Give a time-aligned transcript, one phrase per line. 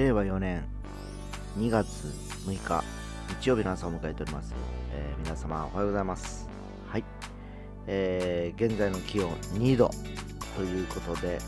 [0.00, 0.64] 令和4年
[1.58, 2.06] 2月
[2.46, 2.82] 6日
[3.42, 4.54] 日曜日の朝を迎えております、
[4.94, 6.48] えー皆様おはようございます。
[6.88, 7.04] はい、
[7.86, 9.90] えー現在の気温2度
[10.56, 11.38] ということで、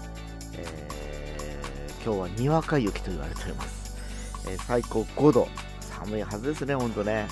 [0.59, 3.97] えー今日はにわか雪と言われております、
[4.47, 5.49] えー最高5度。
[5.81, 7.29] 寒いはずですねほんとね。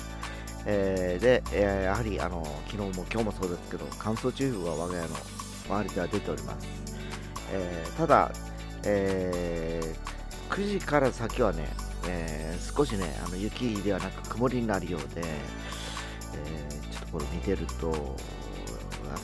[0.65, 5.15] えーで、えーやはりあの昨日も今日もそうですけど乾燥注意報が我が家の
[5.69, 6.67] 周りでは出ております、
[7.53, 8.31] えーただ、
[8.85, 10.10] えー
[10.51, 11.67] 9時から先はね、
[12.07, 18.15] えー少しねあの雪ではなく曇りになるようで、えーちょっとこれ見てると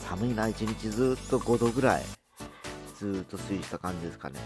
[0.08, 2.02] 寒いな一日ずっと5度ぐらい
[2.96, 4.40] ずっと推移した感じですかね。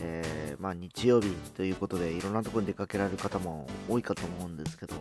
[0.00, 4.94] えーまあ日曜日ということでいろんなところに出かけられる方も多いかと思うんですけど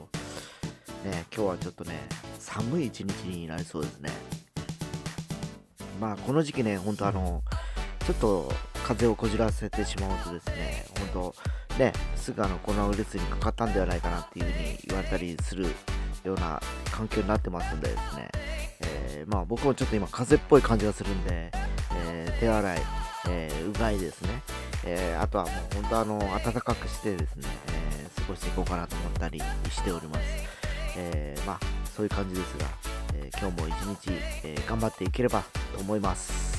[1.04, 2.00] ね今日はちょっとね
[2.40, 4.10] 寒い一日になりそうですね。
[6.00, 7.42] まあこの時期ね本当あの
[8.06, 8.52] ちょっと
[8.84, 10.71] 風をこじらせてしまうとですね
[11.14, 11.34] 本
[11.70, 15.66] 当ねすぐあのコロナウイルスにかかったんではないかなっていうふうに言われたりする
[16.24, 18.30] ような環境になってますんでですね、
[18.82, 21.52] えーまあ僕もちょっと今風邪っぽい感じがするんで、
[22.08, 22.82] えー手洗い、
[23.30, 24.30] えーうがいですね、
[24.84, 30.22] えあとはもう本当あの暖かくしてですね、え過ごしていこうかなと思ったりしております、
[30.98, 31.60] えまあ
[31.96, 32.66] そういう感じですが、
[33.14, 34.12] え今日も一日、
[34.44, 35.44] え頑張っていければ
[35.76, 36.51] と思います。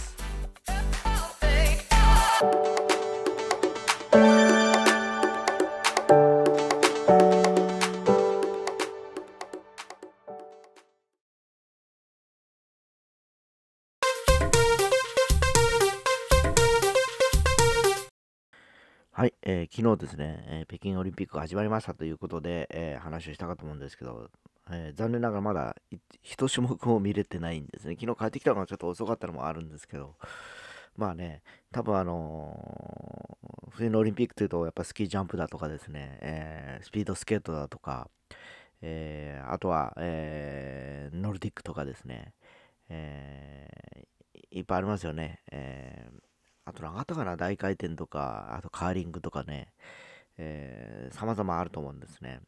[19.75, 24.29] 昨日ですね、えー北京オリンピックが始まりましたということで、えー話をしたかと思うんですけど、
[24.71, 27.97] えー残念ながらまだい一種目も見れてないんですね。
[27.99, 30.15] 昨日帰ってきたのがちょっと遅かったのもあるんですけど、
[30.97, 31.43] まあね、
[31.73, 38.11] 多分あのー冬のオリンピックというと、やっぱスキージャンプだとかですね、えースピードスケートだとか、
[38.83, 42.35] えーあとは、えノルディックとかですね、
[42.91, 45.41] えーいっぱいありますよね。
[45.51, 46.32] えー
[46.65, 47.37] あと何かあったかな？
[47.37, 49.73] 大回転とか、あとカーリングとかね、
[50.39, 52.41] えー、様々あると思うんですね。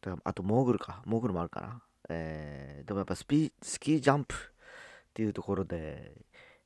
[0.00, 1.82] だからあとモーグルか、モーグルもあるかな。
[2.08, 4.38] えーでもやっぱスピスキージャンプっ
[5.14, 6.12] ていうところで、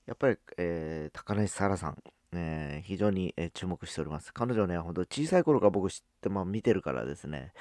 [0.07, 1.97] やっぱり、えー高梨沙羅さん、
[2.33, 4.33] えー非常に、えー注目しております。
[4.35, 7.53] 彼女ね、ほんと小さい頃から僕知って、まあ、見てるからですね、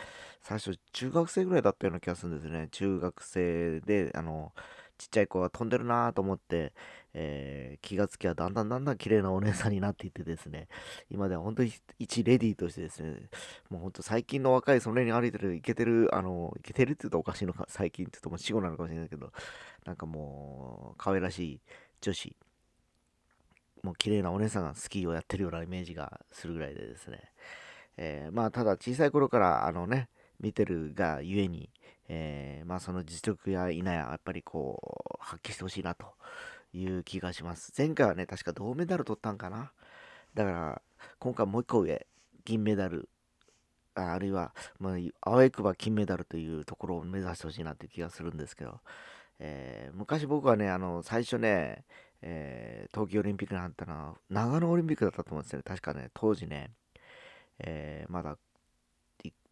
[0.42, 2.68] 最初中学生ぐらいだったような気がするんですね。
[2.72, 4.54] 中学生で、あの、
[5.00, 6.74] ちっちゃい子が飛んでるなと思って、
[7.14, 10.68] えー気がつきはだんだんだんだん綺麗なお姉さんになっていってですね、
[11.10, 13.30] 今では本当に一レディーとしてですね、
[13.70, 19.32] もう本当最近の若いその辺に歩いてるイケてる、あの、イケてるって言うとおかしいのか、最近って言うともう死後なのかもしれないけど、
[19.86, 21.62] なんかもう、可愛らしい
[22.02, 22.36] 女子、
[23.84, 27.32] もう綺麗なお姉さんがスキーをやってるようなイメージがするぐらいでですね、
[27.98, 30.10] えーまあただ小さい頃からあのね、
[30.40, 31.70] 見てるがゆえに、
[32.08, 34.80] えーまあその実力や否や、やっぱりこ
[35.22, 36.08] う、発揮してほしいなと
[36.74, 37.74] いう気がします。
[37.78, 39.72] 前回はね、確か銅メダル取ったんかな。
[40.34, 40.82] だから、
[41.20, 42.08] 今回もう一個上、
[42.46, 43.10] 銀メダル、
[43.96, 48.80] ああるいは、まあ、あわよくば金メダルというところを目指してほしいなという気がするんですけど、
[49.40, 51.86] えー昔僕はね、あの、最初ね、
[52.22, 55.64] えー冬季オリンピックになったのは、長野オリンピックだったと思うんですよね。
[55.68, 56.72] 確かね、当時ね、
[57.60, 58.38] えーまだ、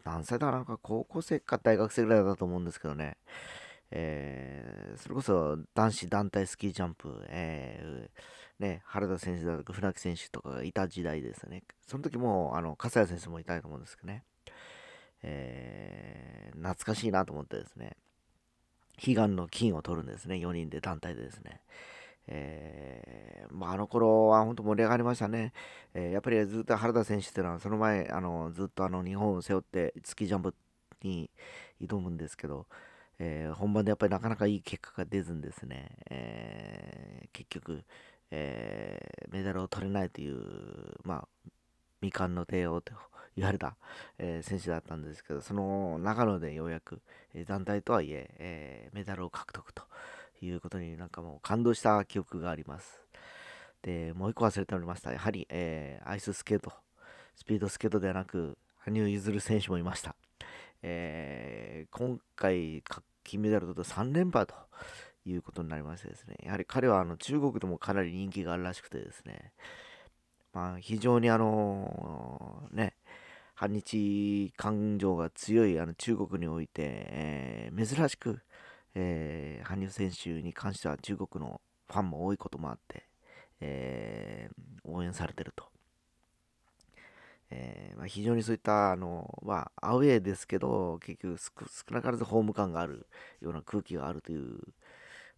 [0.07, 3.17] 何歳だかなんか高校生か大学生ぐらいだと思うんですけどね、
[3.91, 11.61] えーそれこそ男子団体スキージャンプ、えーね、原田選手だとか船木選手とかがいた時代ですね。
[11.85, 14.23] その時も、あの、笠谷選手もいたと思うんですけどね、
[15.21, 17.97] えー懐かしいなと思ってですね、
[19.05, 21.61] 悲願の金を取るんですね、4人で団体でですね。
[22.27, 25.53] えーまあ、あの頃は本当盛り上がりましたね。
[25.93, 30.53] えーやっぱりずっと原田選手っていうのは、その前、あのずっとあの日本を背負ってスキージャンプ
[31.03, 31.29] に
[31.81, 32.67] 挑むんですけど、
[33.19, 37.83] えー本番でやっぱりなかなかいい結果が出ずにですね、えー結局、
[38.31, 40.37] えーメダルを取れないという、
[41.03, 41.27] まあ、
[42.01, 42.93] 未完の帝王と
[43.35, 43.75] 言われた、
[44.19, 47.01] えー選手だったんですけど、その長野でようやく、
[47.33, 49.83] えー団体とはいええーメダルを獲得と
[50.41, 53.01] いうことになんかもう感動した記憶があります。
[53.81, 55.11] で、もう一個忘れておりました。
[55.11, 56.73] やはり、えーアイススケート、
[57.35, 60.15] スピードスケートではなく、羽生結弦選手もいました。
[60.81, 62.83] えー今回
[63.23, 64.53] 金メダルと3連覇と
[65.25, 69.51] いうことになりましてですね、やはり彼はあの中国でもかなり人気があるらしくてですね、
[70.53, 72.95] まあ、非常にあのね、
[73.53, 76.71] 反日感情が強いあの中国において、
[77.09, 78.39] えー珍しく、
[78.99, 83.05] えー羽生選手に関しては中国のファンも多いこともあって、
[83.59, 85.65] えー応援されてると。
[87.49, 93.07] えー、まあ、非常にそういったあの、まあ、アウェーですけど結局少なからずホーム感がある
[93.41, 94.59] ような空気があるという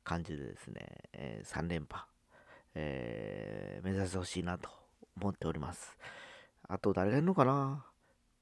[0.03, 2.03] 感じでですね、えー、3連覇、
[2.73, 4.69] えー、目指してほしいなと
[5.19, 5.97] 思っております。
[6.67, 7.85] あと誰がいるのかな？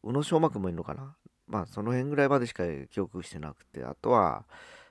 [0.03, 1.15] 宇野昌磨君もいるのかな？
[1.47, 4.45] まあその辺ぐらいまでしか記憶してなくてあとは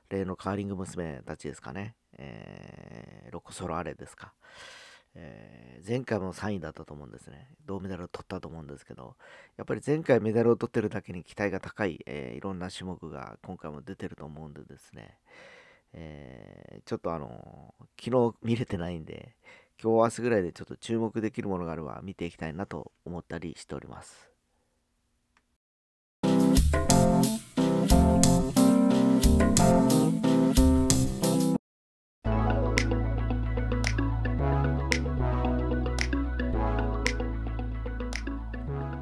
[0.08, 4.32] 例のカーリング娘たちですかね、えー、ロコ・ソラーレですか
[5.19, 7.49] えー、前回も3位だったと思うんですね。
[7.64, 9.17] 銅メダルを取ったと思うんですけど、
[9.56, 15.17] やっぱり前回メダルを取ってるだけに期待が高い、えー、いろんな種目が今回も出てると思うんでですね、
[15.94, 19.37] えー、ちょっとあの昨日見れてないんで、
[19.82, 24.36] 今日明日ぐらいでちょっと注目できるものがあれば見ていきたいなと思ったりしております。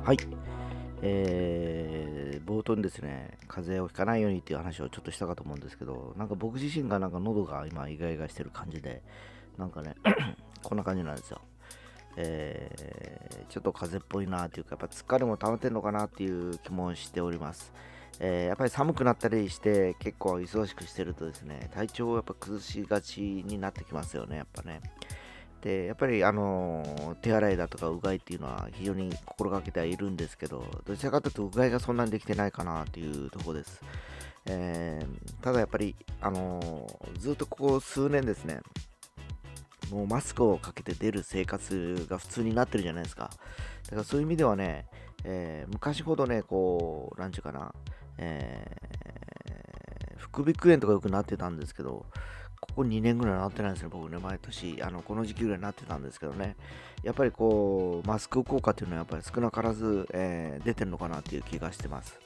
[0.04, 0.18] はい。
[1.00, 9.02] えー、冒頭にですね、風邪をひかないようにっていう話をちょっとしたかと思うんですけど、なんか僕自身がなんか喉が今イガイガしてる感じで、
[9.56, 9.94] なんかね、
[10.62, 11.40] こんな感じなんですよ。
[12.18, 17.72] えー、ちょっと風邪っぽいなっていうか、やっぱ疲れも溜まってんのかなっていう気もしております。
[18.20, 24.82] えー、やっぱり寒くなったりして結構忙しくしてるとですね、体調をやっぱ崩しがちになってきますよね、やっぱね。
[25.64, 33.80] で、やっぱり、あの手洗いだとかうがいっていうのは非常に心がけてはいるんですけど、どちらかというとうがいがそんなにできてないかなっていうところです。
[34.44, 36.86] えー、ただやっぱり、あの
[37.18, 38.60] ずっとここ数年ですね、
[39.90, 43.30] もうマスクをかけて出る生活が普通になってるじゃないですか。
[43.84, 44.86] だからそういう意味ではね、
[45.24, 47.74] えー、昔ほどね、こう、なんちゅうかな、
[48.18, 48.66] え、
[50.18, 52.04] 副鼻腔炎とかよくなってたんですけど、
[52.74, 56.56] ここ2年ぐらいなってないんですね、僕ね、毎年、あのこの時期ぐらいになってたんですけどね、
[57.04, 62.18] やっぱりこう、マスク効果っていうのはやっぱり少なからず、えー、出てるのかなっていう気がしてます。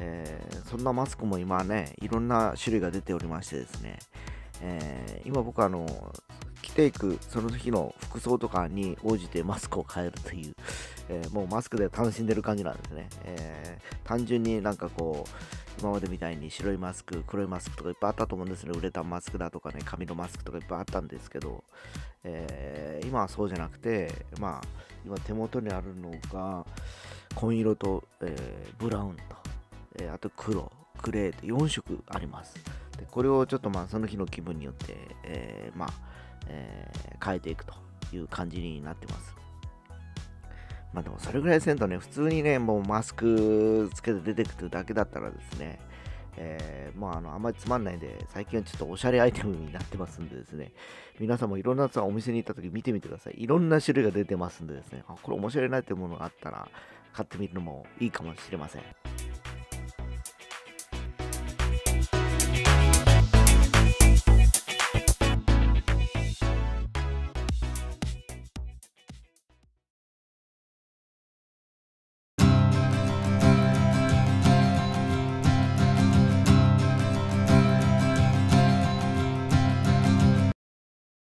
[0.00, 3.98] えー、そんなマスクも今ね、いろんな種類が出ておりましてですね、
[4.60, 6.12] えー、今僕あの、
[6.62, 10.54] 着ていくその日の服装とかに応じてマスクを変えるという、
[11.08, 13.08] えー、もうマスクで楽しんでる感じなんですね。
[13.24, 18.72] えー、単純になんかこう、今までみたいに白いマスク、黒いマスクとかいっぱいあったと思うんですね。
[18.76, 21.64] ウレタンマスクだとかね、紙のマスクとかいっぱいあったんですけど、
[22.24, 24.68] えー、今はそうじゃなくて、まあ、
[25.04, 26.64] 今手元にあるのが、
[27.34, 29.22] 紺色と、えー、ブラウンと、
[30.00, 30.72] え、あと黒、
[31.02, 32.54] グレーと4色あります。
[32.96, 35.90] でこれをちょっとまあその日の気分によって、えー、まあ、
[36.48, 37.74] えー、変えていくと
[38.12, 39.45] いう感じになってます。
[40.92, 45.78] まあでもそれぐらいせんとね、普通にね、もうマスクつけて出てくるだけだったらですね、
[46.38, 50.72] えー、まあ、あの、あんまりつまんないんで、最近はちょっとおしゃれアイテムになってますんでですね、
[51.18, 53.34] 皆さんもいろんなお店に行った時見てみてください。
[53.36, 56.68] いろんな種類が出てますんでですね、あこれ面白いなっていうものがあったら、
[57.12, 58.82] 買ってみるのもいいかもしれません。